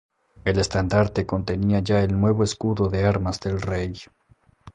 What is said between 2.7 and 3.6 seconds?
de armas